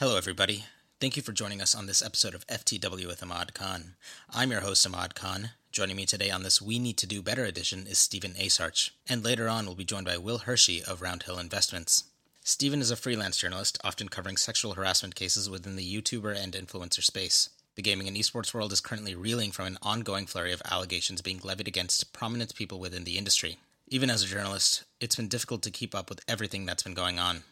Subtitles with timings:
[0.00, 0.64] Hello, everybody.
[0.98, 3.96] Thank you for joining us on this episode of FTW with Imad Khan.
[4.30, 5.50] I'm your host, Imad Khan.
[5.72, 9.22] Joining me today on this We Need to Do Better edition is Stephen Asarch, and
[9.22, 12.04] later on we'll be joined by Will Hershey of Roundhill Investments.
[12.42, 17.02] Stephen is a freelance journalist, often covering sexual harassment cases within the YouTuber and influencer
[17.02, 17.50] space.
[17.74, 21.42] The gaming and esports world is currently reeling from an ongoing flurry of allegations being
[21.44, 23.58] levied against prominent people within the industry.
[23.88, 27.18] Even as a journalist, it's been difficult to keep up with everything that's been going
[27.18, 27.42] on.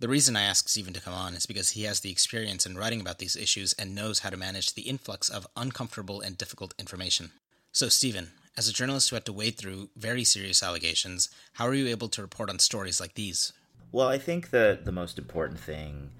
[0.00, 2.76] The reason I asked Stephen to come on is because he has the experience in
[2.76, 6.74] writing about these issues and knows how to manage the influx of uncomfortable and difficult
[6.78, 7.30] information.
[7.70, 11.74] So, Stephen, as a journalist who had to wade through very serious allegations, how are
[11.74, 13.52] you able to report on stories like these?
[13.92, 16.10] Well, I think that the most important thing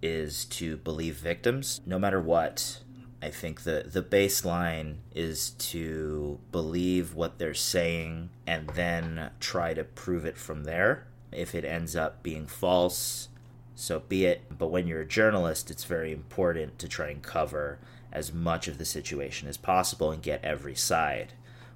[0.00, 2.80] is to believe victims, no matter what.
[3.20, 9.82] I think the the baseline is to believe what they're saying and then try to
[9.82, 11.06] prove it from there.
[11.32, 13.28] If it ends up being false,
[13.74, 14.42] so be it.
[14.56, 17.78] But when you're a journalist, it's very important to try and cover
[18.12, 21.32] as much of the situation as possible and get every side.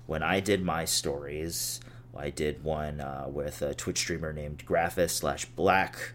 [0.07, 1.81] When I did my stories,
[2.17, 6.13] I did one uh, with a Twitch streamer named Graphis slash Black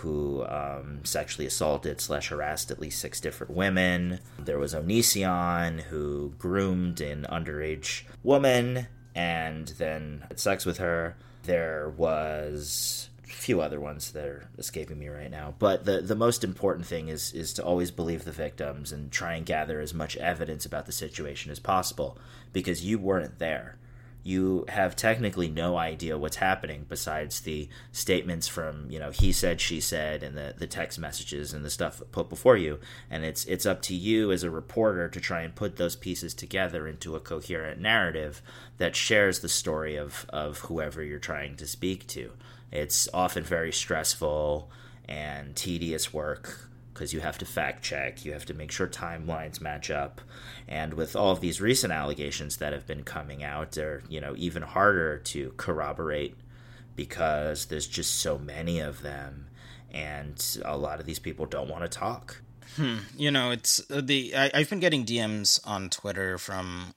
[0.00, 4.20] who um, sexually assaulted slash harassed at least six different women.
[4.38, 11.16] There was Onision who groomed an underage woman and then had sex with her.
[11.44, 15.54] There was few other ones that are escaping me right now.
[15.58, 19.34] But the the most important thing is is to always believe the victims and try
[19.34, 22.18] and gather as much evidence about the situation as possible
[22.52, 23.78] because you weren't there.
[24.22, 29.60] You have technically no idea what's happening besides the statements from you know he said
[29.60, 32.78] she said and the, the text messages and the stuff put before you.
[33.10, 36.32] And it's it's up to you as a reporter to try and put those pieces
[36.32, 38.40] together into a coherent narrative
[38.78, 42.30] that shares the story of of whoever you're trying to speak to
[42.72, 44.70] it's often very stressful
[45.08, 49.60] and tedious work because you have to fact check, you have to make sure timelines
[49.60, 50.20] match up.
[50.66, 54.34] And with all of these recent allegations that have been coming out, they're, you know,
[54.36, 56.36] even harder to corroborate
[56.94, 59.48] because there's just so many of them
[59.92, 62.42] and a lot of these people don't want to talk.
[62.76, 62.98] Hmm.
[63.16, 66.94] You know, it's uh, the I, have been getting DMs on Twitter from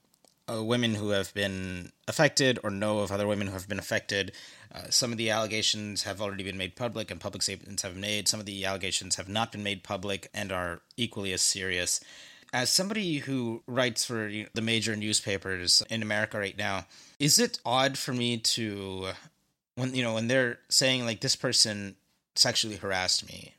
[0.51, 4.31] uh, women who have been affected or know of other women who have been affected
[4.73, 8.01] uh, some of the allegations have already been made public and public statements have been
[8.01, 8.27] made.
[8.27, 11.99] Some of the allegations have not been made public and are equally as serious.
[12.53, 16.85] As somebody who writes for you know, the major newspapers in America right now,
[17.19, 19.09] is it odd for me to
[19.75, 21.95] when you know when they're saying like this person
[22.35, 23.53] sexually harassed me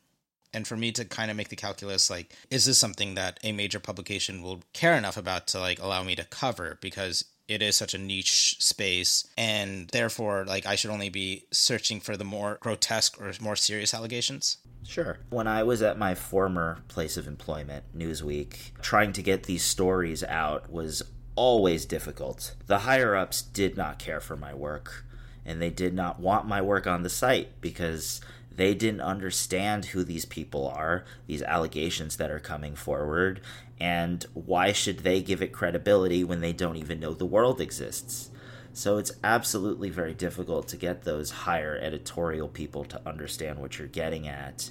[0.53, 3.53] and for me to kind of make the calculus like is this something that a
[3.53, 7.77] major publication will care enough about to like allow me to cover because it is
[7.77, 12.59] such a niche space and therefore like i should only be searching for the more
[12.61, 15.19] grotesque or more serious allegations Sure.
[15.29, 20.25] When I was at my former place of employment, Newsweek, trying to get these stories
[20.25, 21.03] out was
[21.37, 22.55] always difficult.
[22.67, 25.05] The higher ups did not care for my work,
[25.45, 28.21] and they did not want my work on the site because
[28.61, 33.41] they didn't understand who these people are, these allegations that are coming forward,
[33.81, 38.31] and why should they give it credibility when they don't even know the world exists?
[38.73, 43.89] So it's absolutely very difficult to get those higher editorial people to understand what you're
[43.89, 44.71] getting at.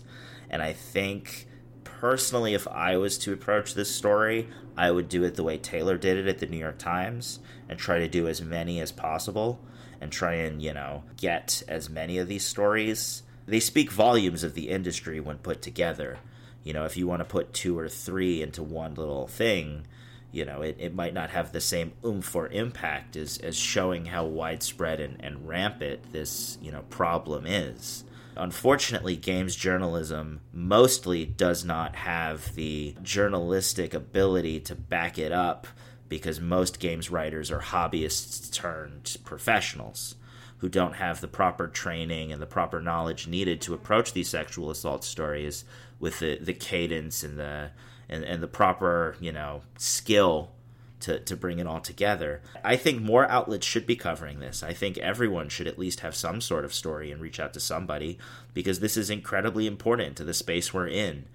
[0.50, 1.48] And I think
[1.84, 5.98] personally, if I was to approach this story, I would do it the way Taylor
[5.98, 9.60] did it at the New York Times and try to do as many as possible
[10.00, 13.24] and try and, you know, get as many of these stories.
[13.50, 16.20] They speak volumes of the industry when put together.
[16.64, 19.88] You know if you want to put two or three into one little thing
[20.32, 24.06] you know it, it might not have the same oomph or impact as, as showing
[24.06, 28.04] how widespread and, and rampant this you know problem is.
[28.38, 35.66] Unfortunately games journalism mostly does not have the journalistic ability to back it up
[36.08, 40.14] because most games writers are hobbyists turned professionals
[40.60, 44.70] who don't have the proper training and the proper knowledge needed to approach these sexual
[44.70, 45.66] assault stories
[46.00, 47.72] with the, the cadence and the
[48.08, 50.52] and, and the proper you know skill
[51.02, 52.42] to, to bring it all together.
[52.64, 54.64] I think more outlets should be covering this.
[54.64, 57.60] I think everyone should at least have some sort of story and reach out to
[57.60, 58.18] somebody
[58.54, 61.26] because this is incredibly important to the space we're in.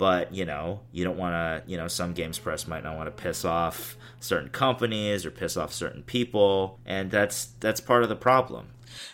[0.00, 3.14] But, you know, you don't want to, you know, some games press might not want
[3.14, 8.08] to piss off certain companies or piss off certain people, and that's that's part of
[8.08, 8.68] the problem.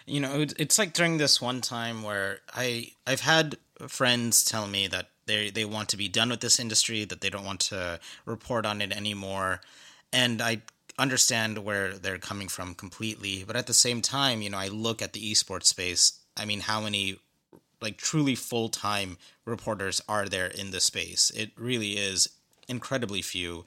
[0.06, 4.86] You know, it's like during this one time where I I've had friends tell me
[4.86, 7.98] that they they want to be done with this industry, that they don't want to
[8.24, 9.62] report on it anymore,
[10.12, 10.62] and I
[11.00, 13.42] understand where they're coming from completely.
[13.44, 16.20] But at the same time, you know, I look at the esports space.
[16.36, 17.18] I mean, how many
[17.86, 21.30] like truly full time reporters are there in the space.
[21.30, 22.28] It really is
[22.66, 23.64] incredibly few.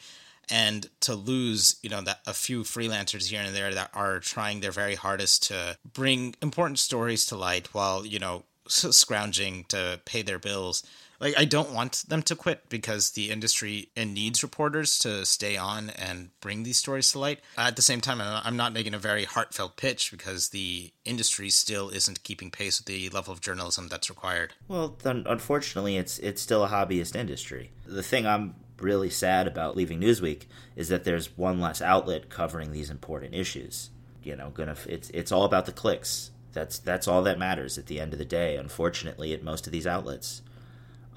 [0.52, 4.60] And to lose, you know, that a few freelancers here and there that are trying
[4.60, 10.22] their very hardest to bring important stories to light while, you know, scrounging to pay
[10.22, 10.84] their bills
[11.20, 15.90] like I don't want them to quit because the industry needs reporters to stay on
[15.92, 17.40] and bring these stories to light.
[17.58, 21.90] At the same time, I'm not making a very heartfelt pitch because the industry still
[21.90, 24.54] isn't keeping pace with the level of journalism that's required.
[24.68, 27.72] Well, unfortunately, it's it's still a hobbyist industry.
[27.86, 30.44] The thing I'm really sad about leaving Newsweek
[30.76, 33.90] is that there's one less outlet covering these important issues.
[34.24, 36.32] You know, gonna it's it's all about the clicks.
[36.54, 38.56] That's that's all that matters at the end of the day.
[38.56, 40.42] Unfortunately, at most of these outlets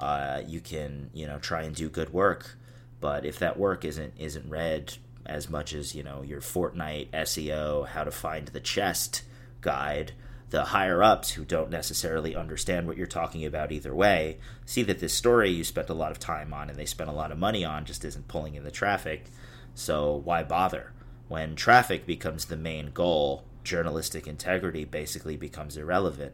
[0.02, 2.58] uh, you can you know try and do good work,
[3.00, 4.94] but if that work isn't isn't read
[5.24, 9.22] as much as you know your Fortnite SEO, how to find the chest
[9.60, 10.10] guide,
[10.50, 14.98] the higher ups who don't necessarily understand what you're talking about either way see that
[14.98, 17.38] this story you spent a lot of time on and they spent a lot of
[17.38, 19.26] money on just isn't pulling in the traffic.
[19.74, 20.92] So why bother?
[21.28, 26.32] When traffic becomes the main goal, journalistic integrity basically becomes irrelevant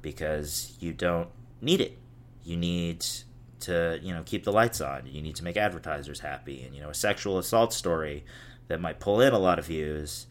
[0.00, 1.28] because you don't
[1.60, 1.98] need it
[2.44, 3.04] you need
[3.62, 5.06] to you know keep the lights on.
[5.06, 6.62] You need to make advertisers happy.
[6.62, 8.24] And you know a sexual assault story
[8.68, 10.26] that might pull in a lot of views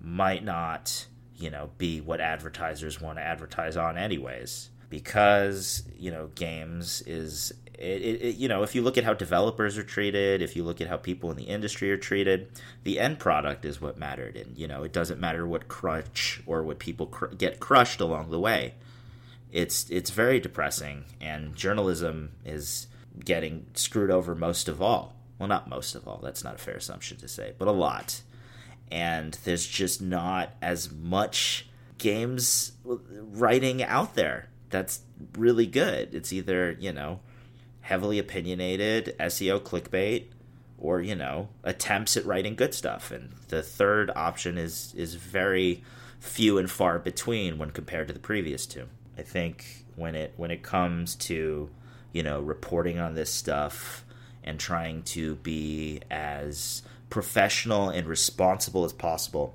[0.00, 1.06] might not
[1.36, 4.70] you know be what advertisers want to advertise on anyways.
[4.88, 9.76] Because you know games is it, it, you know if you look at how developers
[9.76, 12.50] are treated if you look at how people in the industry are treated
[12.82, 14.36] the end product is what mattered.
[14.36, 18.30] And you know it doesn't matter what crunch or what people cr- get crushed along
[18.30, 18.74] the way
[19.52, 22.86] it's it's very depressing, and journalism is
[23.24, 25.14] getting screwed over most of all.
[25.38, 26.20] Well, not most of all.
[26.22, 28.22] That's not a fair assumption to say, but a lot.
[28.90, 31.68] And there's just not as much
[31.98, 35.00] games writing out there that's
[35.36, 36.14] really good.
[36.14, 37.20] It's either you know
[37.82, 40.26] heavily opinionated SEO clickbait
[40.78, 45.82] or you know attempts at writing good stuff and the third option is is very
[46.20, 48.86] few and far between when compared to the previous two
[49.18, 51.68] I think when it when it comes to
[52.12, 54.04] you know reporting on this stuff
[54.44, 59.54] and trying to be as professional and responsible as possible,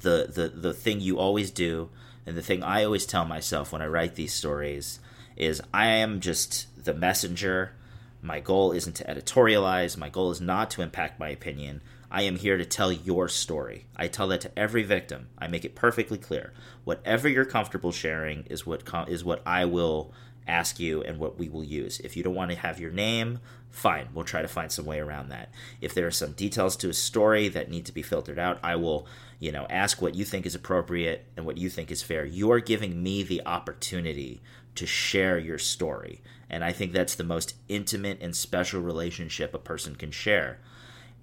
[0.00, 1.90] the the the thing you always do
[2.26, 5.00] and the thing I always tell myself when I write these stories
[5.36, 7.72] is I am just the messenger.
[8.20, 9.96] My goal isn't to editorialize.
[9.96, 11.80] My goal is not to impact my opinion.
[12.10, 13.86] I am here to tell your story.
[13.96, 15.28] I tell that to every victim.
[15.38, 16.52] I make it perfectly clear.
[16.84, 20.12] Whatever you're comfortable sharing is what com- is what I will
[20.46, 22.00] ask you and what we will use.
[22.00, 23.40] If you don't want to have your name,
[23.70, 24.08] fine.
[24.14, 25.50] We'll try to find some way around that.
[25.82, 28.76] If there are some details to a story that need to be filtered out, I
[28.76, 29.06] will,
[29.38, 32.24] you know, ask what you think is appropriate and what you think is fair.
[32.24, 34.40] You're giving me the opportunity
[34.76, 36.22] to share your story.
[36.48, 40.60] And I think that's the most intimate and special relationship a person can share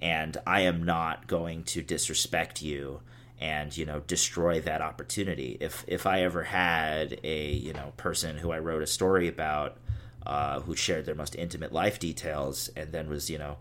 [0.01, 3.01] and I am not going to disrespect you
[3.39, 5.57] and you know destroy that opportunity.
[5.59, 9.77] If if I ever had a you know person who I wrote a story about
[10.25, 13.57] uh, who shared their most intimate life details and then was you know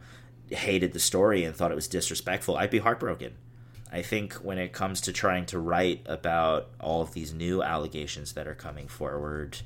[0.51, 3.35] hated the story and thought it was disrespectful, I'd be heartbroken.
[3.91, 8.33] I think when it comes to trying to write about all of these new allegations
[8.33, 9.59] that are coming forward,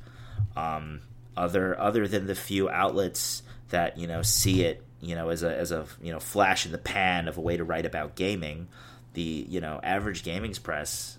[0.55, 1.01] um,
[1.37, 5.57] other other than the few outlets that you know see it you know, as a
[5.57, 8.69] as a you know flash in the pan of a way to write about gaming,
[9.15, 11.19] the you know average gaming's press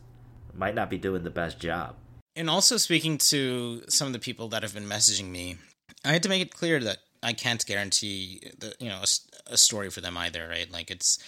[0.54, 1.96] might not be doing the best job.
[2.36, 5.58] And also speaking to some of the people that have been messaging me,
[6.06, 9.58] I had to make it clear that I can't guarantee the you know a, a
[9.58, 10.72] story for them either, right?
[10.72, 11.20] Like it's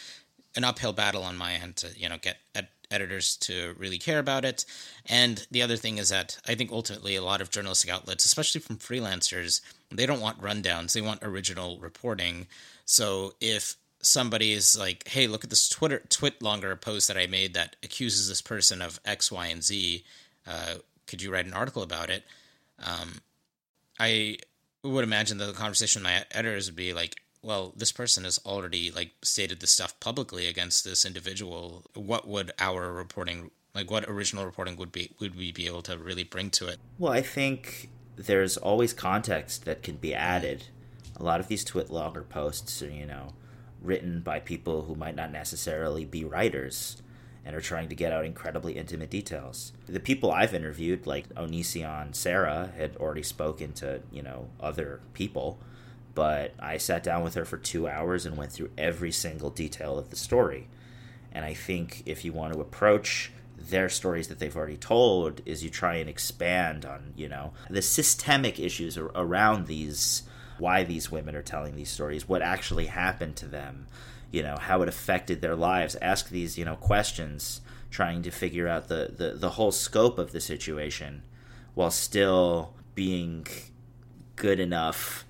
[0.55, 4.19] an uphill battle on my end to you know get ed- editors to really care
[4.19, 4.65] about it.
[5.05, 8.61] And the other thing is that I think ultimately a lot of journalistic outlets, especially
[8.61, 10.93] from freelancers, they don't want rundowns.
[10.93, 12.47] They want original reporting.
[12.85, 17.27] So if somebody is like, "Hey, look at this Twitter twit longer post that I
[17.27, 20.03] made that accuses this person of X, Y, and Z.
[20.45, 20.75] Uh,
[21.07, 22.23] could you write an article about it?"
[22.79, 23.21] Um,
[23.99, 24.37] I
[24.83, 28.39] would imagine that the conversation with my editors would be like, "Well, this person has
[28.45, 31.83] already like stated the stuff publicly against this individual.
[31.93, 35.97] What would our reporting?" Like what original reporting would be would we be able to
[35.97, 36.79] really bring to it?
[36.99, 40.65] Well, I think there's always context that can be added.
[41.15, 43.33] A lot of these TwitLonger posts are, you know,
[43.81, 47.01] written by people who might not necessarily be writers
[47.43, 49.73] and are trying to get out incredibly intimate details.
[49.87, 55.59] The people I've interviewed, like Onision Sarah, had already spoken to, you know, other people,
[56.13, 59.97] but I sat down with her for two hours and went through every single detail
[59.97, 60.67] of the story.
[61.31, 65.63] And I think if you want to approach their stories that they've already told is
[65.63, 70.23] you try and expand on, you know, the systemic issues around these
[70.57, 73.87] why these women are telling these stories, what actually happened to them,
[74.29, 75.95] you know, how it affected their lives.
[76.01, 80.31] Ask these, you know, questions, trying to figure out the, the, the whole scope of
[80.31, 81.23] the situation
[81.73, 83.47] while still being
[84.35, 85.25] good enough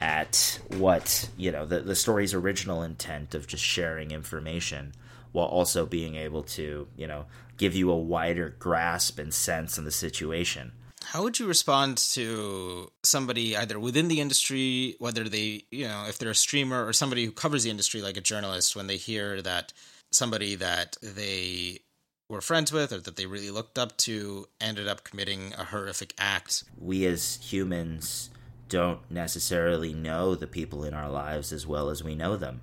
[0.00, 4.92] at what, you know, the, the story's original intent of just sharing information
[5.32, 7.26] while also being able to, you know,
[7.56, 10.72] give you a wider grasp and sense on the situation.
[11.04, 16.18] How would you respond to somebody either within the industry, whether they, you know, if
[16.18, 19.42] they're a streamer or somebody who covers the industry like a journalist, when they hear
[19.42, 19.72] that
[20.12, 21.80] somebody that they
[22.28, 26.14] were friends with or that they really looked up to ended up committing a horrific
[26.18, 26.64] act?
[26.78, 28.30] We as humans
[28.68, 32.60] don't necessarily know the people in our lives as well as we know them.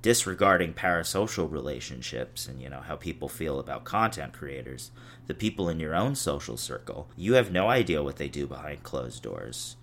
[0.00, 4.90] Disregarding parasocial relationships and you know how people feel about content creators
[5.28, 8.82] the people in your own social circle you have no idea what they do behind
[8.82, 9.76] closed doors.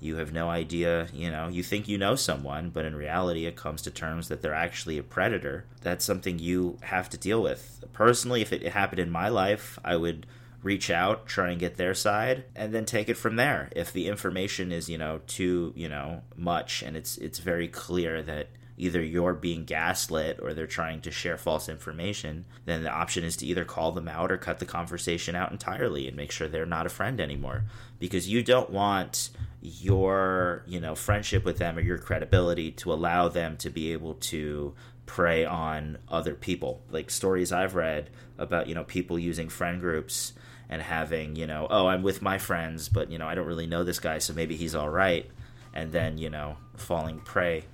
[0.00, 3.56] You have no idea you know you think you know someone but in reality it
[3.56, 5.66] comes to terms that they're actually a predator.
[5.82, 7.84] That's something you have to deal with.
[7.92, 10.26] Personally if it happened in my life i would
[10.66, 14.08] reach out try and get their side and then take it from there if the
[14.08, 19.02] information is you know too you know much and it's it's very clear that either
[19.02, 23.46] you're being gaslit or they're trying to share false information, then the option is to
[23.46, 26.86] either call them out or cut the conversation out entirely and make sure they're not
[26.86, 27.64] a friend anymore.
[27.98, 29.30] Because you don't want
[29.62, 34.14] your, you know, friendship with them or your credibility to allow them to be able
[34.14, 34.74] to
[35.06, 36.82] prey on other people.
[36.90, 40.34] Like stories I've read about, you know, people using friend groups
[40.68, 43.66] and having, you know, oh, I'm with my friends, but, you know, I don't really
[43.66, 45.30] know this guy, so maybe he's all right.
[45.72, 47.64] And then, you know, falling prey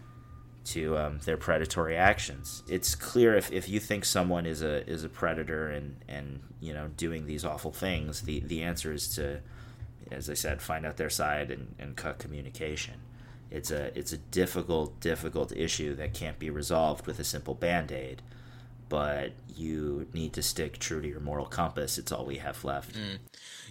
[0.64, 2.62] to um, their predatory actions.
[2.68, 6.72] It's clear if, if you think someone is a is a predator and and you
[6.72, 9.40] know doing these awful things, the the answer is to,
[10.11, 12.94] as I said, find out their side and, and cut communication.
[13.50, 17.90] It's a it's a difficult difficult issue that can't be resolved with a simple band
[17.90, 18.22] aid.
[18.92, 21.96] But you need to stick true to your moral compass.
[21.96, 22.94] It's all we have left.
[22.94, 23.20] Mm.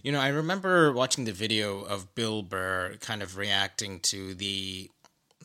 [0.01, 4.89] You know, I remember watching the video of Bill Burr kind of reacting to the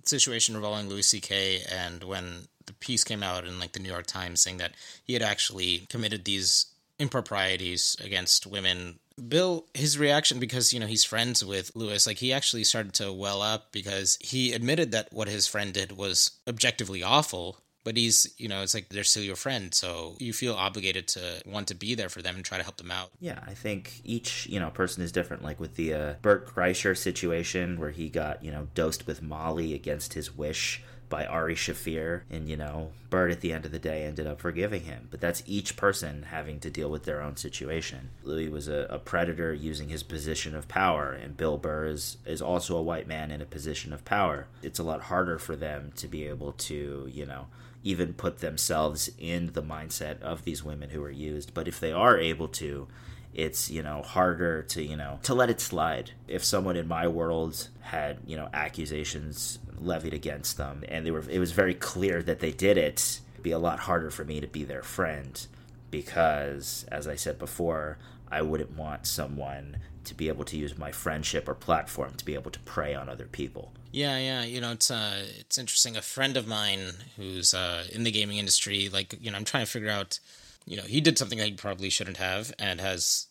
[0.02, 1.60] situation involving Louis C.K.
[1.70, 4.72] and when the piece came out in like the New York Times saying that
[5.04, 6.64] he had actually committed these
[6.98, 8.98] improprieties against women.
[9.28, 13.12] Bill, his reaction because you know he's friends with Louis, like he actually started to
[13.12, 18.34] well up because he admitted that what his friend did was objectively awful, but he's
[18.36, 21.74] you know it's like they're still your friend so you feel obligated to want to
[21.74, 24.58] be there for them and try to help them out yeah i think each you
[24.58, 28.50] know person is different like with the uh, bert kreischer situation where he got you
[28.50, 33.40] know dosed with molly against his wish by Ari Shaffir, and you know, Bert at
[33.40, 35.06] the end of the day ended up forgiving him.
[35.08, 38.10] But that's each person having to deal with their own situation.
[38.24, 42.42] Louis was a, a, predator using his position of power, and Bill Burr is, is
[42.42, 44.48] also a white man in a position of power.
[44.62, 47.46] It's a lot harder for them to be able to, you know,
[47.86, 51.54] even put themselves in the mindset of these women who are used.
[51.54, 52.88] But if they are able to,
[53.32, 57.06] it's you know harder to you know to let it slide if someone in my
[57.06, 62.22] world had you know accusations levied against them and they were it was very clear
[62.22, 65.46] that they did it it'd be a lot harder for me to be their friend
[65.90, 67.98] because as i said before
[68.30, 72.34] i wouldn't want someone to be able to use my friendship or platform to be
[72.34, 73.72] able to prey on other people.
[73.92, 75.96] Yeah, yeah, you know, it's uh it's interesting.
[75.96, 79.64] A friend of mine who's uh in the gaming industry, like, you know, I'm trying
[79.64, 80.18] to figure out,
[80.66, 83.26] you know, he did something that he probably shouldn't have and has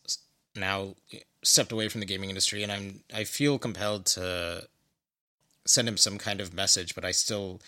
[0.55, 0.95] now
[1.43, 4.67] stepped away from the gaming industry and I'm I feel compelled to
[5.65, 7.59] send him some kind of message, but I still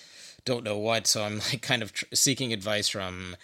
[0.46, 3.36] don't know what, so I'm like kind of tr- seeking advice from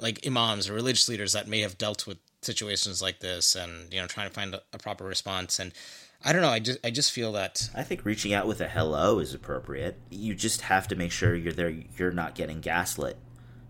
[0.00, 4.00] like imams or religious leaders that may have dealt with situations like this and you
[4.00, 5.58] know trying to find a, a, proper response.
[5.58, 5.72] And
[6.24, 8.68] i don't know i just i just feel that i think reaching out with a
[8.68, 9.98] hello is appropriate.
[10.10, 13.16] You just have to make sure you're there you're not getting gaslit.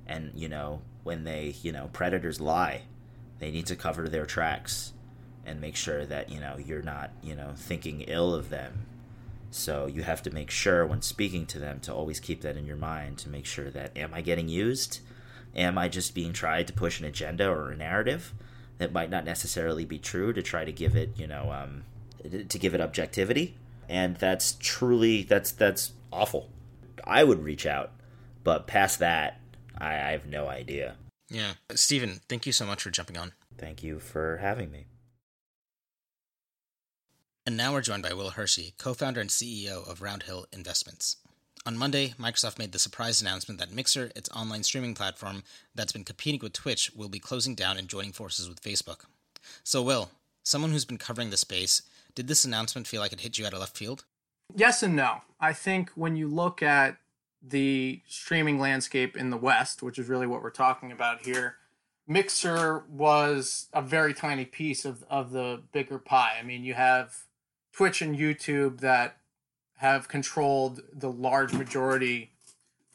[0.07, 2.83] And you know when they you know predators lie
[3.39, 4.93] they need to cover their tracks
[5.45, 8.87] and make sure that you know you're not you know thinking ill of them.
[9.51, 12.65] So you have to make sure when speaking to them to always keep that in
[12.65, 15.01] your mind to make sure that am i getting used?
[15.55, 18.33] Am i just being tried to push an agenda or a narrative
[18.83, 21.85] that might not necessarily be true to try to give it, you know, um,
[22.49, 23.57] to give it objectivity.
[23.89, 26.51] And that's truly that's that's awful.
[27.05, 27.93] I would reach out,
[28.45, 29.41] but past that,
[29.79, 30.97] I, I have no idea.
[31.29, 33.33] Yeah, Stephen, thank you so much for jumping on.
[33.57, 34.87] Thank you for having me.
[37.47, 41.17] And now we're joined by Will Hershey, co founder and CEO of Roundhill Investments.
[41.65, 45.45] On Monday, Microsoft made the surprise announcement that Mixer, its online streaming platform
[45.77, 49.05] that's been competing with Twitch, will be closing down and joining forces with Facebook.
[49.63, 50.11] So, Will,
[50.43, 51.83] someone who's been covering the space,
[52.17, 54.05] did this announcement feel like it hit you out of left field?
[54.57, 55.23] Yes and no.
[55.39, 56.97] I think when you look at
[57.41, 61.59] the streaming landscape in the West, which is really what we're talking about here,
[62.09, 66.39] Mixer was a very tiny piece of, of the bigger pie.
[66.41, 67.19] I mean, you have
[67.73, 69.19] Twitch and YouTube that
[69.83, 72.31] have controlled the large majority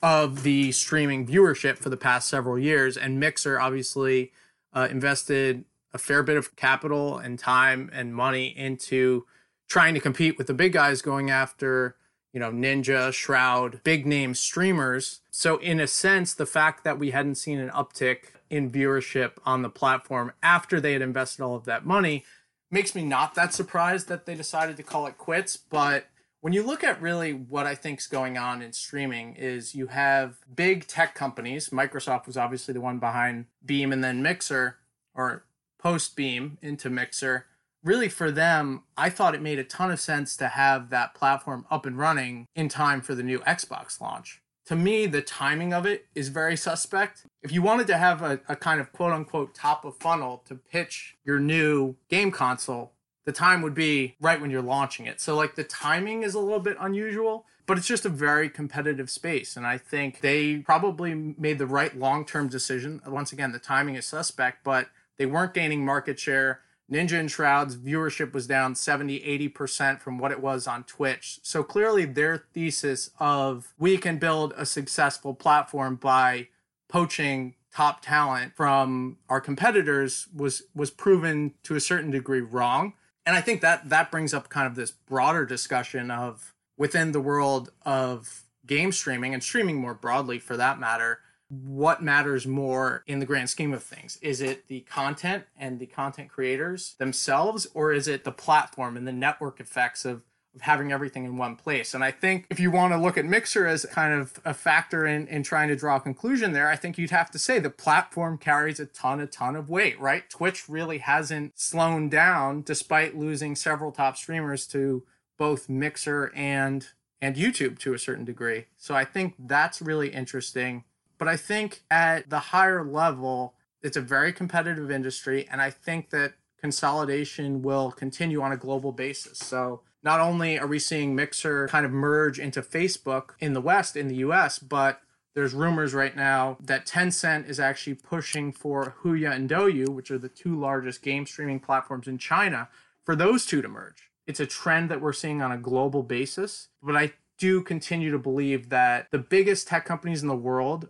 [0.01, 2.96] of the streaming viewership for the past several years.
[2.96, 4.32] And Mixer obviously
[4.72, 9.25] uh, invested a fair bit of capital and time and money into
[9.67, 11.98] trying to compete with the big guys going after,
[12.32, 15.20] you know, Ninja, Shroud, big name streamers.
[15.29, 19.62] So, in a sense, the fact that we hadn't seen an uptick in viewership on
[19.62, 22.24] the platform after they had invested all of that money
[22.72, 25.58] makes me not that surprised that they decided to call it quits.
[25.58, 26.08] But
[26.48, 29.88] when you look at really what I think is going on in streaming is you
[29.88, 31.72] have big tech companies.
[31.72, 34.77] Microsoft was obviously the one behind Beam and then Mixer
[35.13, 35.44] or
[35.77, 37.48] post Beam into Mixer.
[37.84, 41.66] Really for them, I thought it made a ton of sense to have that platform
[41.70, 44.42] up and running in time for the new Xbox launch.
[44.68, 47.25] To me, the timing of it is very suspect.
[47.44, 50.56] If you wanted to have a, a kind of quote unquote top of funnel to
[50.56, 52.94] pitch your new game console,
[53.27, 55.19] the time would be right when you're launching it.
[55.19, 59.10] So like the timing is a little bit unusual, but it's just a very competitive
[59.10, 63.01] space and I think they probably made the right long-term decision.
[63.05, 66.62] Once again, the timing is suspect, but they weren't gaining market share.
[66.89, 69.19] Ninja and Shroud's viewership was down 70,
[69.50, 71.41] 80% from what it was on Twitch.
[71.43, 76.48] So clearly their thesis of we can build a successful platform by
[76.88, 82.93] poaching top talent from our competitors was was proven to a certain degree wrong
[83.27, 87.19] and I think that that brings up kind of this broader discussion of within the
[87.19, 91.19] world of game streaming and streaming more broadly for that matter
[91.50, 94.17] what matters more in the grand scheme of things?
[94.22, 99.07] Is it the content and the content creators themselves or is it the platform and
[99.07, 100.24] the network effects of
[100.61, 101.93] having everything in one place.
[101.93, 105.05] And I think if you want to look at Mixer as kind of a factor
[105.05, 107.70] in, in trying to draw a conclusion there, I think you'd have to say the
[107.70, 110.29] platform carries a ton, a ton of weight, right?
[110.29, 115.03] Twitch really hasn't slowed down despite losing several top streamers to
[115.37, 116.87] both Mixer and
[117.22, 118.65] and YouTube to a certain degree.
[118.77, 120.83] So I think that's really interesting.
[121.17, 125.48] But I think at the higher level, it's a very competitive industry.
[125.50, 129.39] And I think that consolidation will continue on a global basis.
[129.39, 133.96] So not only are we seeing Mixer kind of merge into Facebook in the West,
[133.96, 135.01] in the US, but
[135.36, 140.18] there's rumors right now that Tencent is actually pushing for Huya and Douyu, which are
[140.18, 142.70] the two largest game streaming platforms in China,
[143.05, 144.10] for those two to merge.
[144.25, 148.18] It's a trend that we're seeing on a global basis, but I do continue to
[148.18, 150.90] believe that the biggest tech companies in the world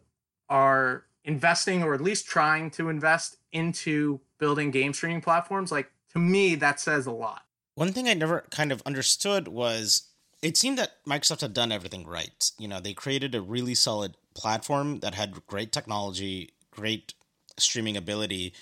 [0.50, 5.72] are investing or at least trying to invest into building game streaming platforms.
[5.72, 7.43] Like to me, that says a lot.
[7.78, 10.10] One thing I never kind of understood was
[10.42, 12.50] it seemed that Microsoft had done everything right.
[12.58, 17.13] You know, they created a really solid platform that had great technology, great
[17.56, 18.56] streaming ability.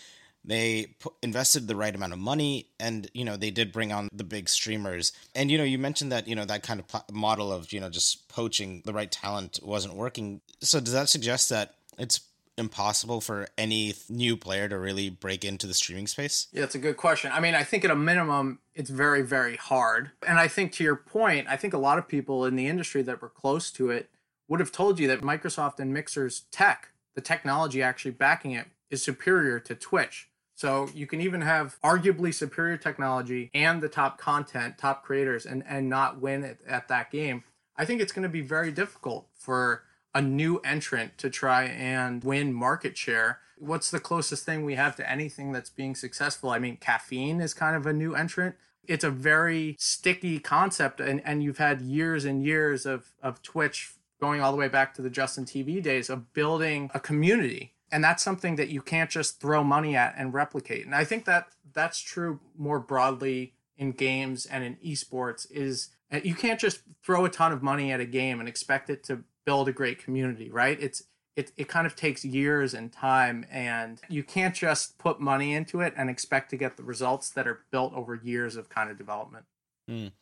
[0.44, 4.26] They invested the right amount of money, and you know they did bring on the
[4.26, 5.14] big streamers.
[5.34, 7.90] And you know, you mentioned that you know that kind of model of you know
[7.90, 10.42] just poaching the right talent wasn't working.
[10.60, 12.20] So does that suggest that it's
[12.58, 16.48] impossible for any new player to really break into the streaming space?
[16.52, 17.32] Yeah, it's a good question.
[17.34, 20.12] I mean, I think at a minimum, it's very, very hard.
[20.28, 23.02] And I think to your point, I think a lot of people in the industry
[23.04, 24.10] that were close to it
[24.48, 29.04] would have told you that Microsoft and Mixer's tech, the technology actually backing it, is
[29.04, 30.30] superior to Twitch.
[30.56, 35.64] So you can even have arguably superior technology and the top content, top creators, and,
[35.68, 37.44] and not win at, at that game.
[37.76, 39.84] I think it's going to be very difficult for
[40.16, 43.40] a new entrant to try and win market share.
[43.58, 46.50] What's the closest thing we have to anything that's being successful?
[46.50, 48.56] I mean, caffeine is kind of a new entrant.
[48.88, 53.94] It's a very sticky concept, and, and you've had years and years of, of Twitch
[54.22, 57.74] going all the way back to the Justin TV days of building a community.
[57.92, 60.86] And that's something that you can't just throw money at and replicate.
[60.86, 65.90] And I think that that's true more broadly in games and in esports is
[66.24, 69.24] you can't just throw a ton of money at a game and expect it to
[69.46, 70.78] build a great community, right?
[70.82, 71.04] It's
[71.36, 75.82] it, it kind of takes years and time and you can't just put money into
[75.82, 78.98] it and expect to get the results that are built over years of kind of
[78.98, 79.46] development.
[79.90, 80.14] Mm.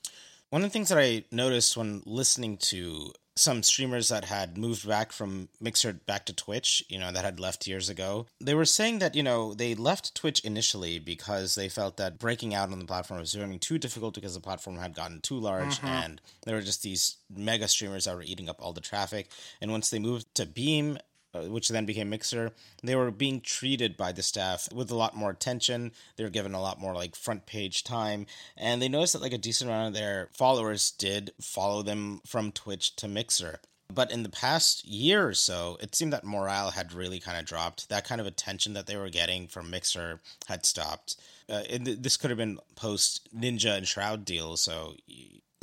[0.49, 4.87] One of the things that I noticed when listening to some streamers that had moved
[4.87, 8.27] back from Mixer back to Twitch, you know, that had left years ago.
[8.39, 12.53] They were saying that, you know, they left Twitch initially because they felt that breaking
[12.53, 15.77] out on the platform was becoming too difficult because the platform had gotten too large
[15.77, 15.87] mm-hmm.
[15.87, 19.29] and there were just these mega streamers that were eating up all the traffic.
[19.61, 20.99] And once they moved to Beam,
[21.33, 22.51] which then became Mixer,
[22.83, 25.91] they were being treated by the staff with a lot more attention.
[26.15, 28.25] They were given a lot more like front page time,
[28.57, 32.51] and they noticed that like a decent amount of their followers did follow them from
[32.51, 33.59] Twitch to Mixer.
[33.93, 37.45] But in the past year or so, it seemed that morale had really kind of
[37.45, 37.89] dropped.
[37.89, 41.15] That kind of attention that they were getting from Mixer had stopped.
[41.49, 44.95] Uh, this could have been post Ninja and Shroud deal, so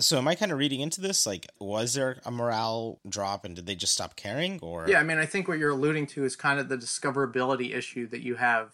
[0.00, 1.26] so am I kind of reading into this?
[1.26, 4.88] Like, was there a morale drop and did they just stop caring or?
[4.88, 8.06] Yeah, I mean I think what you're alluding to is kind of the discoverability issue
[8.08, 8.72] that you have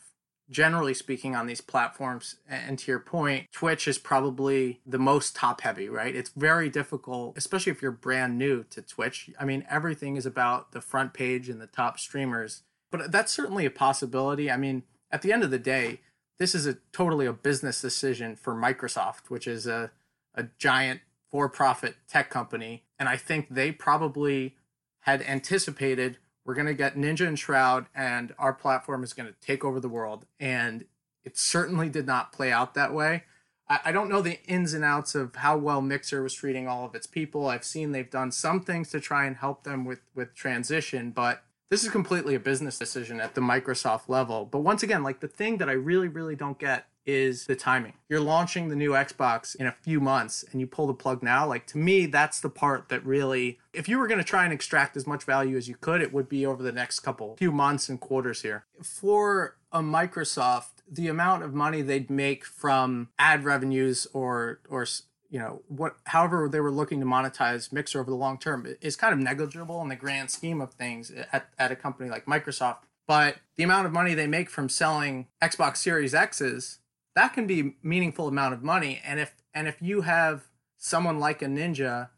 [0.49, 2.37] generally speaking on these platforms.
[2.49, 6.15] And to your point twitch is probably the most top heavy right?
[6.15, 9.31] It's very difficult especially if you're brand new to twitch.
[9.39, 13.67] I mean everything is about the front page and the top streamers but that's certainly
[13.67, 14.51] a possibility.
[14.51, 16.01] I mean at the end of the day
[16.39, 19.91] this is a totally a business decision for microsoft which is a,
[20.35, 22.85] a giant for profit tech company.
[22.99, 24.57] And I think they probably
[25.01, 29.35] had anticipated we're going to get Ninja and Shroud, and our platform is going to
[29.45, 30.27] take over the world.
[30.39, 30.85] And
[31.25, 33.25] it certainly did not play out that way.
[33.69, 36.85] I, I don't know the ins and outs of how well Mixer was treating all
[36.85, 37.49] of its people.
[37.49, 41.43] I've seen they've done some things to try and help them with, with transition, but
[41.69, 44.45] this is completely a business decision at the Microsoft level.
[44.45, 47.95] But once again, like the thing that I really, really don't get is the timing.
[48.09, 51.47] You're launching the new Xbox in a few months and you pull the plug now.
[51.47, 54.53] Like to me, that's the part that really, if you were going to try and
[54.53, 57.53] extract as much value as you could, it would be over the next couple, few
[57.53, 58.67] months and quarters here.
[58.83, 64.87] For a Microsoft, the amount of money they'd make from ad revenues or, or,
[65.29, 68.95] you know what however they were looking to monetize mixer over the long term is
[68.95, 72.79] kind of negligible in the grand scheme of things at, at a company like microsoft
[73.09, 76.79] but the amount of money they make from selling xbox series x's
[77.17, 80.45] that can be meaningful amount of money and if and if you have
[80.77, 82.11] someone like a ninja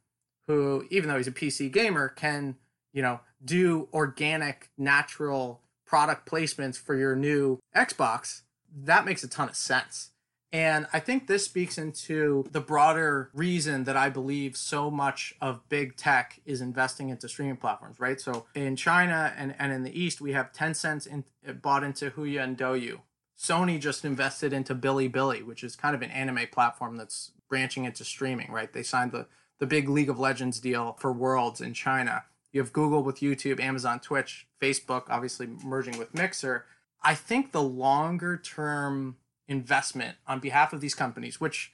[0.47, 2.57] who even though he's a pc gamer can
[2.93, 8.43] you know do organic natural product placements for your new xbox
[8.77, 10.11] that makes a ton of sense
[10.53, 15.69] and I think this speaks into the broader reason that I believe so much of
[15.69, 18.19] big tech is investing into streaming platforms, right?
[18.19, 21.25] So in China and, and in the East, we have Tencent in,
[21.61, 23.01] bought into Huya and Douyu.
[23.39, 28.05] Sony just invested into Bilibili, which is kind of an anime platform that's branching into
[28.05, 28.73] streaming, right?
[28.73, 29.27] They signed the,
[29.59, 32.25] the big League of Legends deal for Worlds in China.
[32.53, 36.67] You have Google with YouTube, Amazon, Twitch, Facebook, obviously merging with Mixer.
[37.03, 41.73] I think the longer term investment on behalf of these companies, which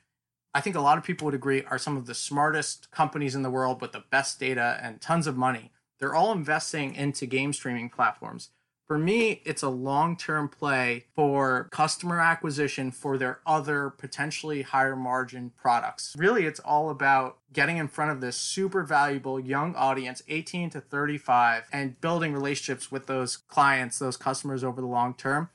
[0.53, 3.43] I think a lot of people would agree are some of the smartest companies in
[3.43, 7.53] the world with the best data and tons of money, they're all investing into game
[7.53, 8.51] streaming platforms.
[8.87, 14.95] For me, it's a long term play for customer acquisition for their other potentially higher
[14.95, 16.15] margin products.
[16.19, 20.81] Really, it's all about getting in front of this super valuable young audience, 18 to
[20.83, 25.49] 35, and building relationships with those clients, those customers over the long term.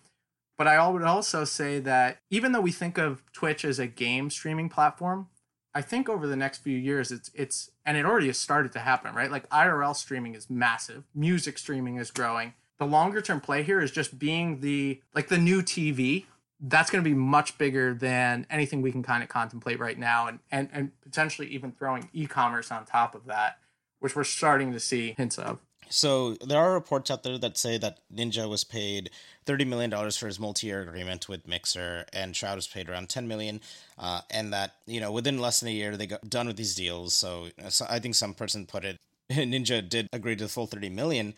[0.58, 4.32] But I would also say that even though we think of Twitch as a game
[4.32, 5.28] streaming platform,
[5.76, 8.80] I think over the next few years, it's it's and it already has started to
[8.80, 9.30] happen, right?
[9.30, 13.92] Like IRL streaming is massive, music streaming is growing the longer term play here is
[13.92, 16.26] just being the like the new TV.
[16.62, 20.28] That's going to be much bigger than anything we can kind of contemplate right now,
[20.28, 23.60] and and and potentially even throwing e-commerce on top of that,
[24.00, 25.60] which we're starting to see hints of.
[25.92, 29.10] So there are reports out there that say that Ninja was paid
[29.46, 33.28] thirty million dollars for his multi-year agreement with Mixer, and Shroud was paid around ten
[33.28, 33.62] million,
[33.98, 36.76] uh, and that you know within less than a year they got done with these
[36.76, 37.14] deals.
[37.14, 38.98] So, so I think some person put it
[39.32, 41.36] Ninja did agree to the full thirty million,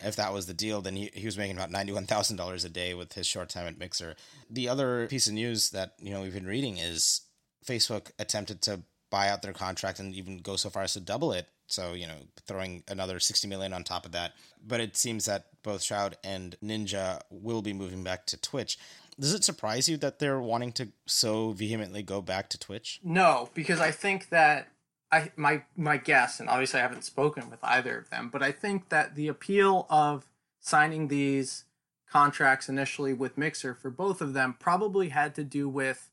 [0.00, 3.12] if that was the deal, then he, he was making about $91,000 a day with
[3.14, 4.16] his short time at Mixer.
[4.50, 7.22] The other piece of news that, you know, we've been reading is
[7.66, 11.32] Facebook attempted to buy out their contract and even go so far as to double
[11.32, 11.48] it.
[11.68, 12.14] So, you know,
[12.46, 14.32] throwing another 60 million on top of that.
[14.64, 18.78] But it seems that both Shroud and Ninja will be moving back to Twitch.
[19.18, 23.00] Does it surprise you that they're wanting to so vehemently go back to Twitch?
[23.02, 24.68] No, because I think that
[25.10, 28.52] I my my guess, and obviously I haven't spoken with either of them, but I
[28.52, 30.26] think that the appeal of
[30.60, 31.64] signing these
[32.10, 36.10] contracts initially with Mixer for both of them probably had to do with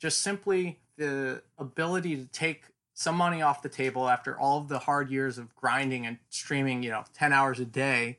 [0.00, 4.80] just simply the ability to take some money off the table after all of the
[4.80, 8.18] hard years of grinding and streaming, you know, 10 hours a day.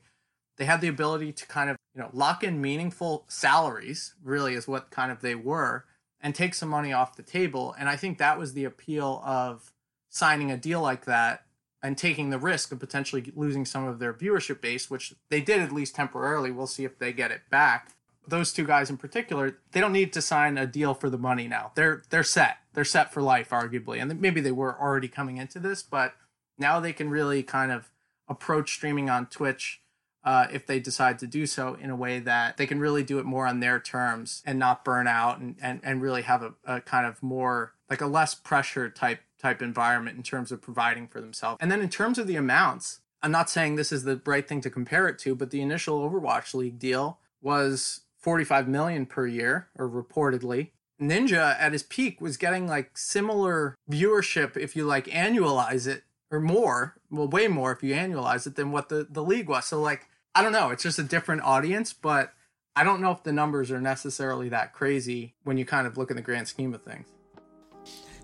[0.56, 4.66] They had the ability to kind of, you know, lock in meaningful salaries, really is
[4.66, 5.84] what kind of they were,
[6.20, 7.74] and take some money off the table.
[7.78, 9.72] And I think that was the appeal of
[10.14, 11.44] signing a deal like that
[11.82, 15.60] and taking the risk of potentially losing some of their viewership base, which they did
[15.60, 16.52] at least temporarily.
[16.52, 17.90] We'll see if they get it back.
[18.26, 21.48] Those two guys in particular, they don't need to sign a deal for the money
[21.48, 21.72] now.
[21.74, 22.58] They're they're set.
[22.72, 26.14] They're set for life, arguably, and maybe they were already coming into this, but
[26.58, 27.90] now they can really kind of
[28.28, 29.82] approach streaming on Twitch
[30.24, 33.18] uh, if they decide to do so in a way that they can really do
[33.18, 36.54] it more on their terms and not burn out and, and, and really have a,
[36.64, 41.06] a kind of more like a less pressure type type environment in terms of providing
[41.06, 41.58] for themselves.
[41.60, 44.62] And then in terms of the amounts, I'm not saying this is the right thing
[44.62, 49.68] to compare it to, but the initial Overwatch League deal was 45 million per year
[49.76, 50.70] or reportedly.
[50.98, 56.40] Ninja at his peak was getting like similar viewership if you like annualize it or
[56.40, 59.66] more, well way more if you annualize it than what the the league was.
[59.66, 60.70] So like I don't know.
[60.70, 62.32] It's just a different audience, but
[62.74, 66.10] I don't know if the numbers are necessarily that crazy when you kind of look
[66.10, 67.08] in the grand scheme of things.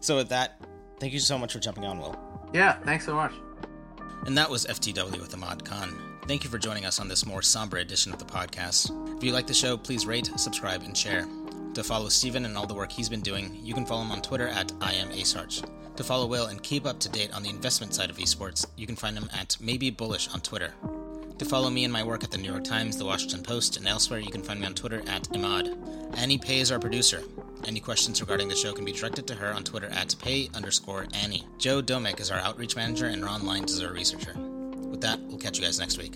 [0.01, 0.59] So with that,
[1.01, 2.17] thank you so much for jumping on, Will.
[2.53, 3.33] Yeah, thanks so much.
[4.27, 5.97] And that was FTW with Imad Khan.
[6.27, 9.17] Thank you for joining us on this more somber edition of the podcast.
[9.17, 11.27] If you like the show, please rate, subscribe, and share.
[11.75, 14.23] To follow Steven and all the work he's been doing, you can follow him on
[14.23, 15.97] Twitter at IamAsarch.
[15.97, 18.87] To follow Will and keep up to date on the investment side of esports, you
[18.87, 20.75] can find him at Maybe Bullish on Twitter.
[21.41, 23.89] To follow me and my work at the New York Times, the Washington Post, and
[23.89, 25.75] elsewhere, you can find me on Twitter at Imad.
[26.19, 27.23] Annie Pay is our producer.
[27.65, 31.07] Any questions regarding the show can be directed to her on Twitter at pay underscore
[31.15, 31.47] Annie.
[31.57, 34.35] Joe Domek is our outreach manager, and Ron Lyons is our researcher.
[34.35, 36.13] With that, we'll catch you guys next week.